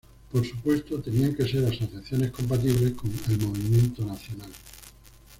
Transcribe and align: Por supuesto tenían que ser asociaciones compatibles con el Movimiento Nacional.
Por 0.31 0.43
supuesto 0.43 0.99
tenían 0.99 1.35
que 1.35 1.47
ser 1.47 1.63
asociaciones 1.63 2.31
compatibles 2.31 2.93
con 2.93 3.11
el 3.29 3.39
Movimiento 3.47 4.03
Nacional. 4.03 4.49